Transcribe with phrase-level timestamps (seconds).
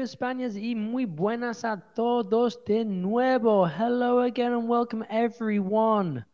[0.00, 3.66] Españas y muy buenas a todos de nuevo.
[3.66, 6.24] Hello again and welcome everyone.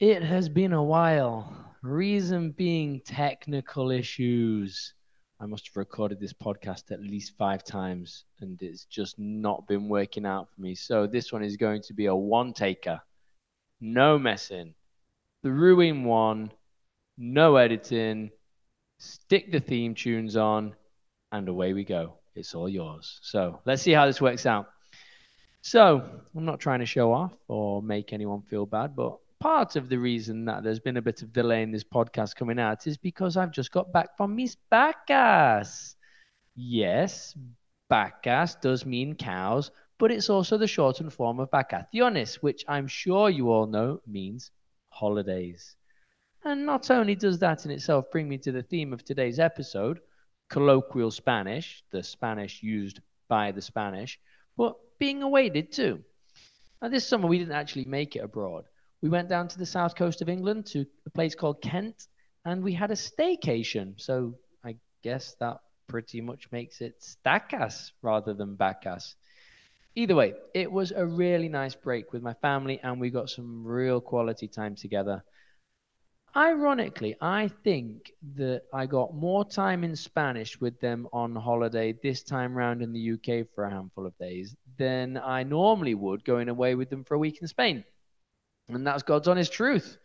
[0.00, 1.50] It has been a while.
[1.82, 4.92] Reason being technical issues.
[5.40, 9.88] I must have recorded this podcast at least five times and it's just not been
[9.88, 10.74] working out for me.
[10.74, 13.00] So this one is going to be a one taker.
[13.80, 14.74] No messing.
[15.42, 16.52] The Ruin one.
[17.16, 18.30] No editing.
[18.98, 20.74] Stick the theme tunes on
[21.34, 23.18] and away we go it's all yours.
[23.22, 24.68] So let's see how this works out.
[25.62, 26.04] So
[26.36, 29.96] I'm not trying to show off or make anyone feel bad, but part of the
[29.96, 33.36] reason that there's been a bit of delay in this podcast coming out is because
[33.36, 35.94] I've just got back from Miss Vacas.
[36.54, 37.36] Yes,
[37.90, 43.30] Vacas does mean cows, but it's also the shortened form of vacaciones, which I'm sure
[43.30, 44.50] you all know means
[44.90, 45.76] holidays.
[46.44, 50.00] And not only does that in itself bring me to the theme of today's episode,
[50.48, 54.18] colloquial Spanish, the Spanish used by the Spanish,
[54.56, 56.02] but being away did too.
[56.80, 58.64] Now, this summer we didn't actually make it abroad.
[59.02, 62.08] We went down to the south coast of England to a place called Kent,
[62.44, 64.00] and we had a staycation.
[64.00, 69.14] So I guess that pretty much makes it stacas rather than vacas.
[69.94, 73.64] Either way, it was a really nice break with my family, and we got some
[73.64, 75.22] real quality time together.
[76.36, 82.24] Ironically, I think that I got more time in Spanish with them on holiday this
[82.24, 86.48] time round in the UK for a handful of days than I normally would going
[86.48, 87.84] away with them for a week in Spain.
[88.68, 89.96] And that's God's honest truth.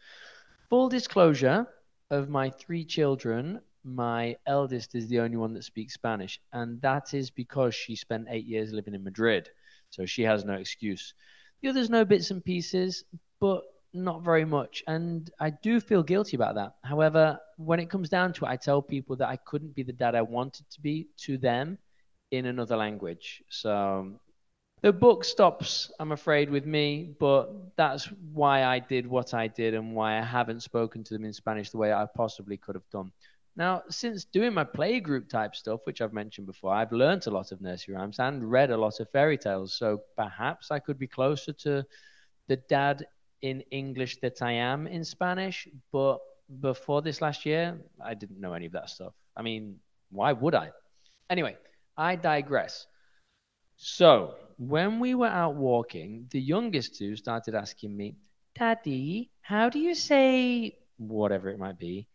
[0.69, 1.65] Full disclosure
[2.11, 7.15] of my three children, my eldest is the only one that speaks Spanish, and that
[7.15, 9.49] is because she spent eight years living in Madrid.
[9.89, 11.15] So she has no excuse.
[11.61, 13.03] The others know bits and pieces,
[13.39, 13.63] but
[13.93, 14.83] not very much.
[14.87, 16.75] And I do feel guilty about that.
[16.83, 19.93] However, when it comes down to it, I tell people that I couldn't be the
[19.93, 21.77] dad I wanted to be to them
[22.31, 23.43] in another language.
[23.49, 24.19] So
[24.81, 29.73] the book stops, I'm afraid, with me, but that's why I did what I did
[29.73, 32.89] and why I haven't spoken to them in Spanish the way I possibly could have
[32.91, 33.11] done.
[33.55, 37.51] Now, since doing my playgroup type stuff, which I've mentioned before, I've learned a lot
[37.51, 39.73] of nursery rhymes and read a lot of fairy tales.
[39.73, 41.83] So perhaps I could be closer to
[42.47, 43.05] the dad
[43.41, 46.19] in English that I am in Spanish, but
[46.61, 49.13] before this last year, I didn't know any of that stuff.
[49.35, 49.77] I mean,
[50.11, 50.71] why would I?
[51.29, 51.57] Anyway,
[51.95, 52.87] I digress.
[53.77, 58.15] So, when we were out walking, the youngest two started asking me,
[58.55, 62.07] Daddy, how do you say whatever it might be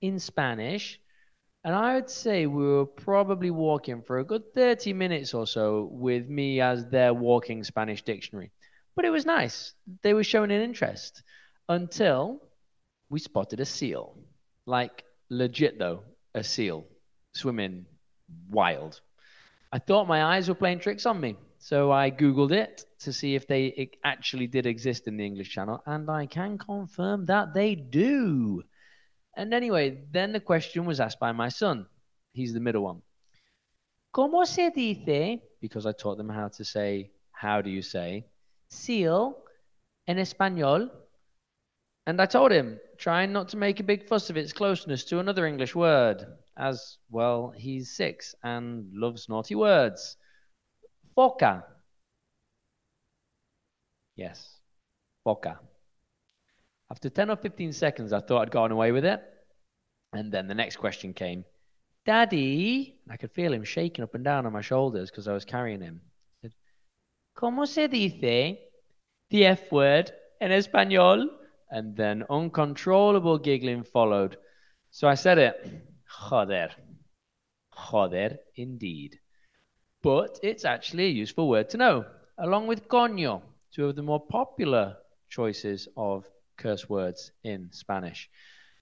[0.00, 0.98] in Spanish?
[1.64, 5.88] And I would say we were probably walking for a good 30 minutes or so
[5.92, 8.50] with me as their walking Spanish dictionary.
[8.94, 9.74] But it was nice.
[10.02, 11.22] They were showing an interest
[11.68, 12.40] until
[13.08, 14.16] we spotted a seal.
[14.66, 16.02] Like, legit though,
[16.34, 16.84] a seal
[17.34, 17.86] swimming
[18.50, 19.00] wild.
[19.72, 21.36] I thought my eyes were playing tricks on me.
[21.58, 25.80] So I Googled it to see if they actually did exist in the English channel,
[25.86, 28.64] and I can confirm that they do.
[29.36, 31.86] And anyway, then the question was asked by my son.
[32.32, 33.02] He's the middle one.
[34.12, 35.40] ¿Cómo se dice?
[35.60, 38.26] Because I taught them how to say, how do you say?
[38.72, 39.38] Seal
[40.06, 40.90] in Espanol.
[42.06, 45.20] And I told him, trying not to make a big fuss of its closeness to
[45.20, 50.16] another English word, as well, he's six and loves naughty words.
[51.16, 51.62] Foca.
[54.16, 54.58] Yes,
[55.26, 55.58] foca.
[56.90, 59.22] After 10 or 15 seconds, I thought I'd gone away with it.
[60.12, 61.44] And then the next question came
[62.04, 62.98] Daddy.
[63.08, 65.80] I could feel him shaking up and down on my shoulders because I was carrying
[65.80, 66.00] him.
[67.34, 68.58] ¿Cómo se dice
[69.30, 71.28] the F word in español?
[71.70, 74.36] And then uncontrollable giggling followed.
[74.90, 75.54] So I said it.
[76.06, 76.70] Joder.
[77.74, 79.18] Joder, indeed.
[80.02, 82.04] But it's actually a useful word to know,
[82.38, 83.42] along with coño,
[83.74, 84.98] two of the more popular
[85.30, 86.28] choices of
[86.58, 88.28] curse words in Spanish.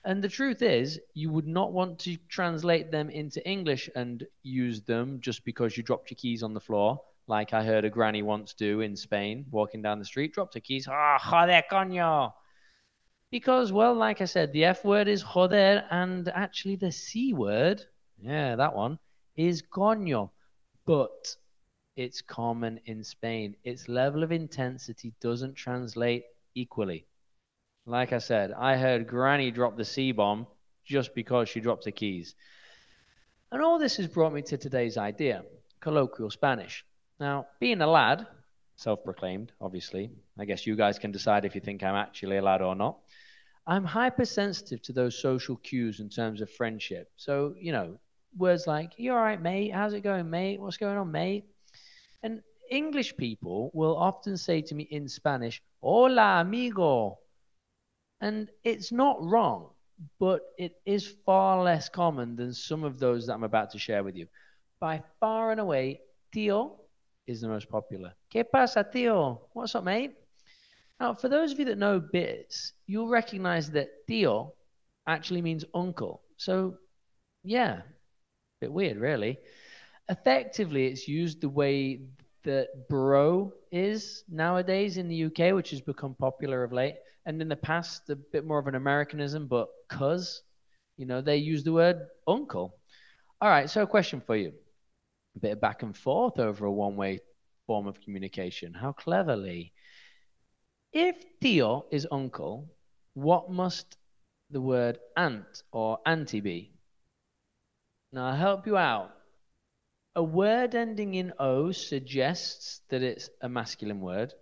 [0.05, 4.83] And the truth is, you would not want to translate them into English and use
[4.83, 7.01] them just because you dropped your keys on the floor
[7.31, 10.61] like I heard a granny once do in Spain, walking down the street, dropped her
[10.61, 10.89] keys.
[10.91, 12.33] Ah, oh, joder, coño.
[13.31, 17.83] Because, well, like I said, the F word is joder, and actually the C word,
[18.21, 18.99] yeah, that one,
[19.37, 20.31] is coño,
[20.85, 21.37] but
[21.97, 23.55] it's common in Spain.
[23.63, 26.25] Its level of intensity doesn't translate
[26.57, 27.07] equally.
[27.87, 30.49] Like I said, I heard Granny drop the C bomb
[30.85, 32.35] just because she dropped the keys.
[33.53, 35.45] And all this has brought me to today's idea
[35.81, 36.85] colloquial Spanish.
[37.21, 38.27] Now, being a lad,
[38.77, 42.43] self proclaimed, obviously, I guess you guys can decide if you think I'm actually a
[42.43, 42.97] lad or not.
[43.67, 47.11] I'm hypersensitive to those social cues in terms of friendship.
[47.17, 48.01] So, you know,
[48.37, 49.71] words like, you all right, mate?
[49.71, 50.61] How's it going, mate?
[50.61, 51.45] What's going on, mate?
[52.23, 52.41] And
[52.71, 57.19] English people will often say to me in Spanish, hola, amigo.
[58.23, 59.69] And it's not wrong,
[60.19, 64.03] but it is far less common than some of those that I'm about to share
[64.03, 64.27] with you.
[64.81, 66.01] By far and away,
[66.35, 66.80] tío
[67.31, 68.13] is the most popular.
[68.33, 69.39] ¿Qué pasa, tío?
[69.53, 70.15] What's up, mate?
[70.99, 74.53] Now, for those of you that know bits, you'll recognize that tío
[75.07, 76.23] actually means uncle.
[76.37, 76.77] So,
[77.45, 77.83] yeah,
[78.61, 79.39] bit weird, really.
[80.09, 82.01] Effectively, it's used the way
[82.43, 86.97] that bro is nowadays in the UK, which has become popular of late.
[87.27, 90.43] And in the past, a bit more of an Americanism, but cuz,
[90.97, 92.75] you know, they use the word uncle.
[93.41, 94.53] All right, so a question for you.
[95.41, 97.21] A bit of back and forth over a one way
[97.67, 98.75] form of communication.
[98.75, 99.73] How cleverly.
[100.93, 102.69] If tío is uncle,
[103.15, 103.97] what must
[104.51, 106.75] the word aunt or auntie be?
[108.13, 109.13] Now, I'll help you out.
[110.15, 114.35] A word ending in O suggests that it's a masculine word.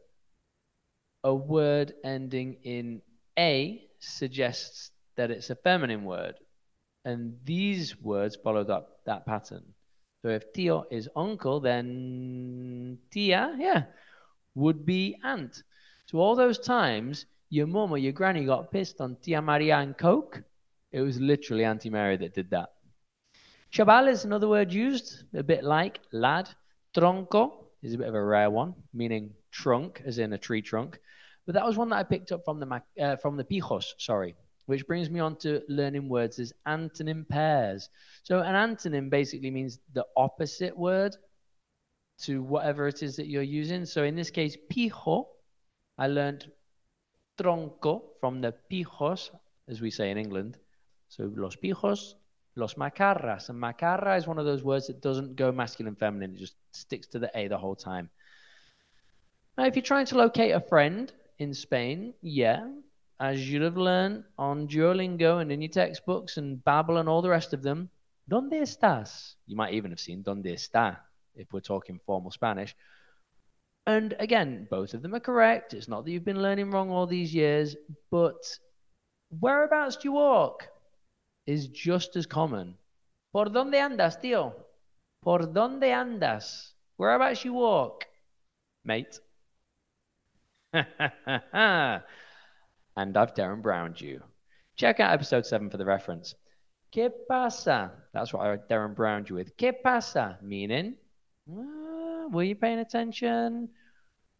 [1.22, 3.02] A word ending in
[3.38, 6.34] A suggests that it's a feminine word.
[7.04, 9.74] And these words follow that, that pattern.
[10.22, 13.84] So if tío is uncle, then tía, yeah,
[14.54, 15.62] would be aunt.
[16.06, 19.96] So all those times your mum or your granny got pissed on Tia Maria and
[19.96, 20.42] Coke,
[20.92, 22.70] it was literally Auntie Mary that did that.
[23.72, 26.48] Chaval is another word used, a bit like lad.
[26.96, 30.98] Tronco is a bit of a rare one, meaning trunk, as in a tree trunk.
[31.46, 34.34] But that was one that I picked up from the uh, from the Pijos, sorry,
[34.68, 37.88] which brings me on to learning words as antonym pairs.
[38.22, 41.16] So an antonym basically means the opposite word
[42.20, 43.84] to whatever it is that you're using.
[43.84, 45.26] So in this case, pijo,
[45.96, 46.50] I learned
[47.40, 49.30] tronco from the pijos,
[49.68, 50.58] as we say in England.
[51.08, 52.14] So los pijos
[52.58, 53.48] Los macarras.
[53.48, 56.34] And macarra is one of those words that doesn't go masculine feminine.
[56.34, 58.10] It just sticks to the A the whole time.
[59.56, 62.68] Now, if you're trying to locate a friend in Spain, yeah,
[63.20, 67.30] as you'd have learned on Duolingo and in your textbooks and Babbel and all the
[67.30, 67.90] rest of them,
[68.30, 69.34] ¿Dónde estás?
[69.46, 70.98] You might even have seen ¿Dónde está?
[71.34, 72.74] if we're talking formal Spanish.
[73.86, 75.72] And again, both of them are correct.
[75.72, 77.76] It's not that you've been learning wrong all these years,
[78.10, 78.58] but
[79.30, 80.68] whereabouts do you walk?
[81.48, 82.76] is just as common.
[83.32, 84.52] ¿Por dónde andas, tío?
[85.22, 86.74] ¿Por dónde andas?
[86.98, 88.04] Whereabouts you walk,
[88.84, 89.18] mate?
[92.98, 94.20] and I've Derren Browned you.
[94.74, 96.34] Check out episode 7 for the reference.
[96.92, 97.92] ¿Qué pasa?
[98.12, 99.56] That's what I Derren Browned you with.
[99.56, 100.36] ¿Qué pasa?
[100.42, 100.96] Meaning,
[101.48, 103.68] uh, were you paying attention?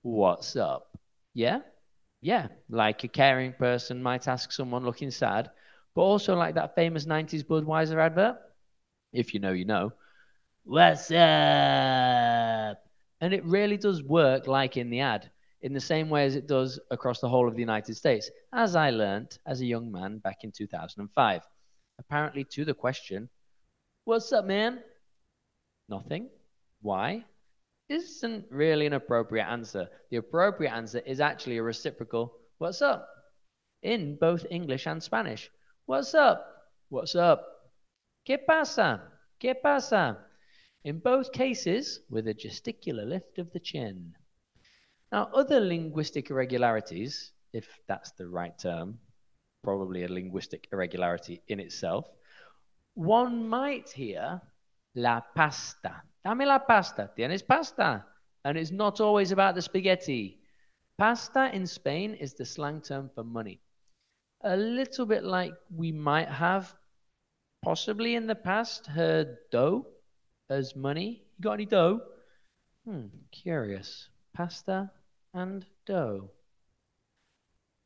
[0.03, 0.99] What's up?
[1.35, 1.61] Yeah?
[2.21, 2.49] Yeah.
[2.69, 5.51] Like a caring person might ask someone looking sad,
[5.95, 8.39] but also like that famous 90s Budweiser advert.
[9.13, 9.93] If you know, you know.
[10.65, 12.79] What's up?
[13.21, 15.31] And it really does work like in the ad,
[15.63, 18.77] in the same way as it does across the whole of the United States, as
[18.77, 21.43] I learnt as a young man back in 2005.
[21.99, 23.29] Apparently, to the question,
[24.05, 24.83] What's up, man?
[25.89, 26.31] Nothing.
[26.81, 27.25] Why?
[27.89, 29.89] Isn't really an appropriate answer.
[30.11, 33.09] The appropriate answer is actually a reciprocal, What's up?
[33.83, 35.51] in both English and Spanish.
[35.87, 36.45] What's up?
[36.89, 37.45] What's up?
[38.27, 39.03] ¿Qué pasa?
[39.41, 40.19] ¿Qué pasa?
[40.85, 44.15] In both cases, with a gesticular lift of the chin.
[45.13, 48.99] Now, other linguistic irregularities, if that's the right term,
[49.65, 52.07] probably a linguistic irregularity in itself,
[52.95, 54.41] one might hear
[54.95, 56.03] la pasta.
[56.25, 57.11] Dame la pasta.
[57.17, 58.05] Tienes pasta.
[58.45, 60.39] And it's not always about the spaghetti.
[60.99, 63.61] Pasta in Spain is the slang term for money
[64.43, 66.75] a little bit like we might have
[67.65, 69.87] possibly in the past heard dough
[70.49, 71.23] as money.
[71.39, 72.01] You got any dough?
[72.85, 74.09] Hmm, curious.
[74.35, 74.91] Pasta
[75.35, 76.31] and dough.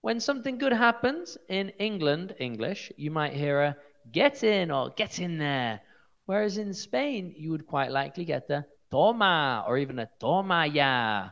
[0.01, 3.77] When something good happens in England, English, you might hear a
[4.11, 5.81] get in or get in there.
[6.27, 11.31] Whereas in Spain, you would quite likely get the toma or even a toma ya.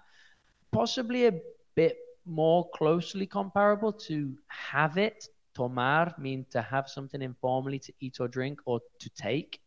[0.70, 1.40] Possibly a
[1.74, 5.26] bit more closely comparable to have it.
[5.54, 9.60] Tomar means to have something informally to eat or drink or to take.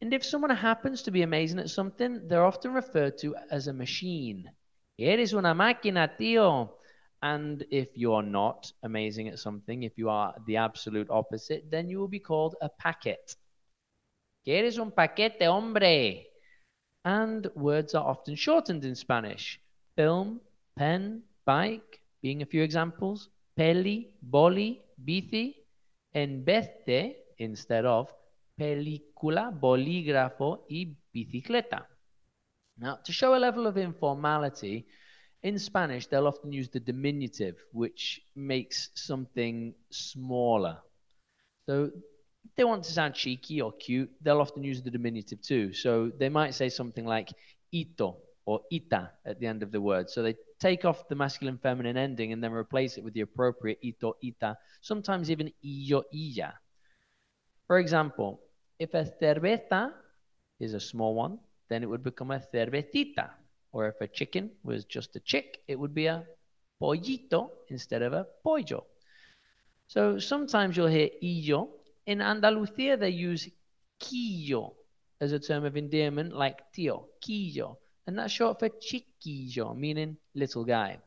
[0.00, 3.72] And if someone happens to be amazing at something, they're often referred to as a
[3.72, 4.50] machine.
[5.04, 6.78] Eres una máquina, tío.
[7.20, 11.98] And if you're not amazing at something, if you are the absolute opposite, then you
[11.98, 13.36] will be called a packet.
[14.46, 16.26] Eres un paquete, hombre.
[17.04, 19.60] And words are often shortened in Spanish.
[19.96, 20.40] Film,
[20.76, 23.28] pen, bike, being a few examples.
[23.56, 25.56] Peli, boli, bici.
[26.14, 28.12] En vez de, instead of,
[28.56, 31.88] película, bolígrafo y bicicleta.
[32.78, 34.86] Now, to show a level of informality,
[35.42, 40.78] in Spanish, they'll often use the diminutive, which makes something smaller.
[41.66, 41.90] So
[42.44, 45.72] if they want to sound cheeky or cute, they'll often use the diminutive too.
[45.72, 47.30] So they might say something like
[47.72, 50.10] ito or ita at the end of the word.
[50.10, 53.78] So they take off the masculine feminine ending and then replace it with the appropriate
[53.82, 56.52] ito, ita, sometimes even iyo, iya.
[57.66, 58.40] For example,
[58.78, 59.92] if a cerveza
[60.60, 61.38] is a small one,
[61.72, 63.30] then it would become a cervecita.
[63.72, 66.26] Or if a chicken was just a chick, it would be a
[66.80, 68.84] pollito instead of a pollo.
[69.86, 71.70] So sometimes you'll hear illo
[72.06, 73.48] in Andalusia, they use
[74.00, 74.74] quillo
[75.20, 77.76] as a term of endearment, like tío, quillo,
[78.06, 80.98] and that's short for chiquillo, meaning little guy.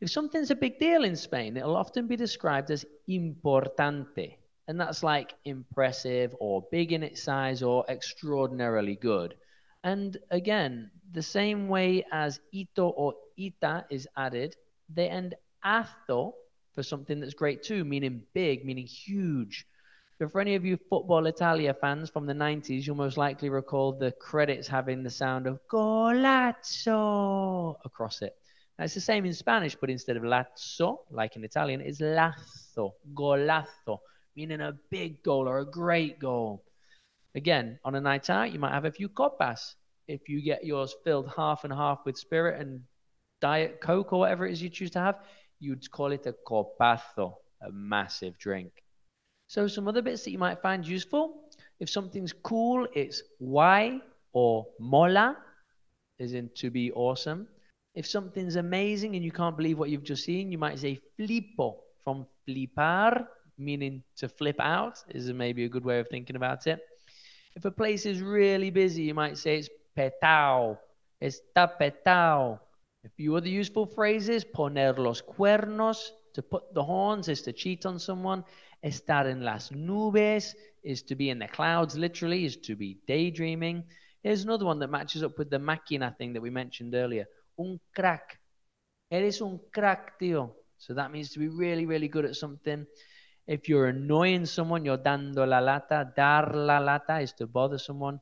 [0.00, 4.36] If something's a big deal in Spain, it'll often be described as importante,
[4.68, 9.34] and that's like impressive or big in its size or extraordinarily good.
[9.84, 14.56] And again, the same way as ito or ita is added,
[14.88, 16.34] they end azo
[16.74, 19.66] for something that's great too, meaning big, meaning huge.
[20.18, 23.92] But for any of you Football Italia fans from the 90s, you'll most likely recall
[23.92, 26.94] the credits having the sound of golazzo
[27.84, 28.36] across it.
[28.78, 32.94] Now, it's the same in Spanish, but instead of lazzo, like in Italian, it's lazo,
[33.12, 33.98] golazo,
[34.36, 36.64] meaning a big goal or a great goal.
[37.34, 39.76] Again, on a night out, you might have a few copas.
[40.08, 42.80] If you get yours filled half and half with spirit and
[43.40, 45.18] diet coke or whatever it is you choose to have,
[45.60, 48.72] you'd call it a copazo, a massive drink.
[49.48, 51.44] So some other bits that you might find useful.
[51.80, 54.00] If something's cool, it's guay
[54.32, 55.36] or mola,
[56.18, 57.48] is in to be awesome.
[57.94, 61.76] If something's amazing and you can't believe what you've just seen, you might say flipo
[62.02, 63.26] from flipar,
[63.58, 66.80] meaning to flip out, is maybe a good way of thinking about it.
[67.54, 70.78] If a place is really busy, you might say it's petao,
[71.20, 72.58] está petao,
[73.04, 77.84] a few other useful phrases, poner los cuernos, to put the horns is to cheat
[77.84, 78.44] on someone.
[78.84, 83.84] Estar en las nubes is to be in the clouds, literally, is to be daydreaming.
[84.22, 87.26] Here's another one that matches up with the máquina thing that we mentioned earlier.
[87.58, 88.38] Un crack.
[89.10, 90.52] Eres un crack, tío.
[90.78, 92.86] So that means to be really, really good at something.
[93.46, 96.12] If you're annoying someone, you're dando la lata.
[96.16, 98.20] Dar la lata is to bother someone.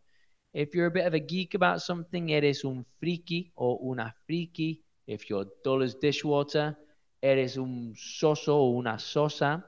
[0.55, 4.81] If you're a bit of a geek about something, eres un friki or una friki.
[5.07, 6.77] If you're dull as dishwater,
[7.23, 9.65] eres un soso or una sosa.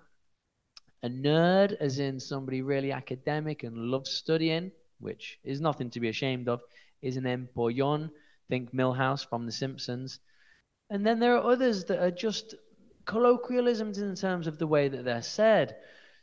[1.02, 6.08] A nerd, as in somebody really academic and loves studying, which is nothing to be
[6.08, 6.62] ashamed of,
[7.02, 8.10] is an empollon.
[8.48, 10.18] Think Milhouse from The Simpsons.
[10.90, 12.54] And then there are others that are just
[13.04, 15.76] colloquialisms in terms of the way that they're said.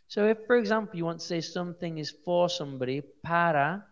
[0.07, 3.85] So if, for example, you want to say something is for somebody, para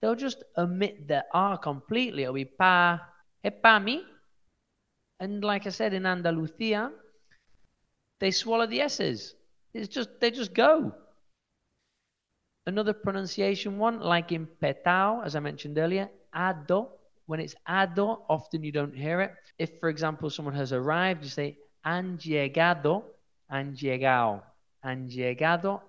[0.00, 2.22] they'll just omit the R ah completely.
[2.22, 3.00] It'll be pa,
[3.42, 4.04] e pa mi.
[5.18, 6.92] And like I said, in Andalusia,
[8.20, 9.34] they swallow the S's.
[9.72, 10.92] It's just, they just go.
[12.66, 16.88] Another pronunciation one, like in petao, as I mentioned earlier, ado.
[17.26, 19.32] When it's ado, often you don't hear it.
[19.58, 23.04] If, for example, someone has arrived, you say han llegado,
[23.48, 24.42] han llegado,
[24.82, 25.82] han llegado,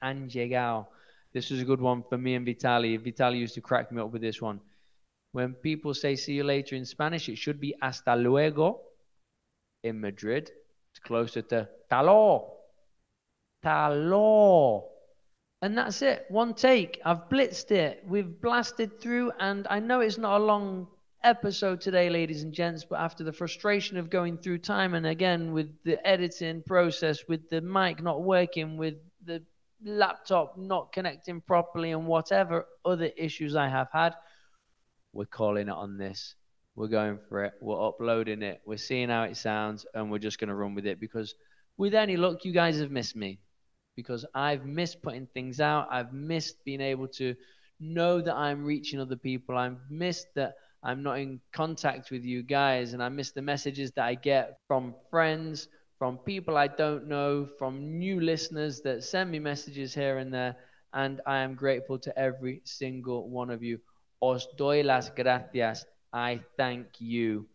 [0.00, 0.88] han llegado.
[1.32, 2.96] This was a good one for me and Vitali.
[2.96, 4.60] Vitali used to crack me up with this one.
[5.32, 8.80] When people say see you later in Spanish, it should be hasta luego
[9.82, 10.50] in Madrid.
[10.92, 12.50] It's closer to talo.
[13.64, 14.84] Talo.
[15.62, 16.26] And that's it.
[16.28, 17.00] One take.
[17.04, 18.02] I've blitzed it.
[18.06, 20.88] We've blasted through, and I know it's not a long
[21.22, 25.52] episode today, ladies and gents, but after the frustration of going through time and again
[25.52, 29.42] with the editing process, with the mic not working, with the
[29.84, 34.14] laptop not connecting properly and whatever other issues I have had,
[35.12, 36.34] we're calling it on this.
[36.76, 37.52] We're going for it.
[37.60, 38.62] We're uploading it.
[38.64, 41.34] We're seeing how it sounds and we're just going to run with it because
[41.76, 43.40] with any luck, you guys have missed me
[43.96, 45.88] because I've missed putting things out.
[45.90, 47.34] I've missed being able to
[47.80, 49.56] know that I'm reaching other people.
[49.56, 53.92] I've missed that I'm not in contact with you guys and I miss the messages
[53.92, 55.68] that I get from friends,
[55.98, 60.56] from people I don't know, from new listeners that send me messages here and there.
[60.92, 63.80] and I am grateful to every single one of you.
[64.20, 65.86] Os doy las gracias.
[66.12, 67.48] I thank you.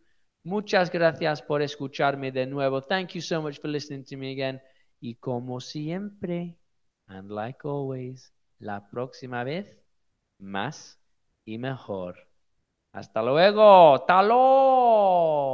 [0.44, 2.82] Muchas gracias por escucharme de nuevo.
[2.82, 4.62] Thank you so much for listening to me again.
[5.02, 6.58] Y como siempre,
[7.08, 9.82] and like always, la próxima vez,
[10.40, 10.98] más
[11.46, 12.25] y mejor.
[12.96, 14.06] Hasta luego.
[14.08, 15.52] Talo.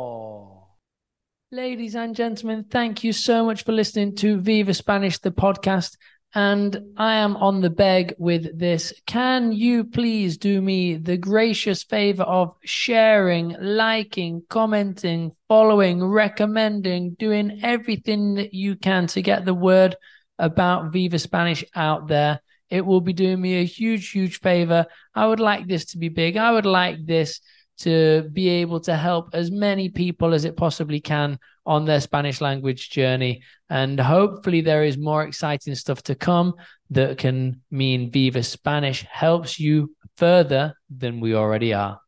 [1.51, 5.97] Ladies and gentlemen, thank you so much for listening to Viva Spanish, the podcast.
[6.35, 8.93] And I am on the beg with this.
[9.07, 17.61] Can you please do me the gracious favor of sharing, liking, commenting, following, recommending, doing
[17.63, 19.95] everything that you can to get the word
[20.37, 22.39] about Viva Spanish out there?
[22.71, 24.85] It will be doing me a huge, huge favor.
[25.13, 26.37] I would like this to be big.
[26.37, 27.41] I would like this
[27.79, 32.39] to be able to help as many people as it possibly can on their Spanish
[32.39, 33.41] language journey.
[33.69, 36.53] And hopefully, there is more exciting stuff to come
[36.91, 41.99] that can mean Viva Spanish helps you further than we already are.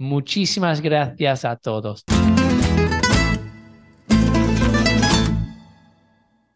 [0.00, 2.04] Muchísimas gracias a todos.